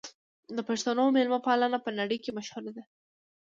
د 0.55 0.57
پښتنو 0.69 1.03
مېلمه 1.15 1.39
پالنه 1.47 1.77
په 1.85 1.89
نړۍ 1.99 2.17
کې 2.23 2.35
مشهوره 2.37 2.71
ده. 2.77 2.83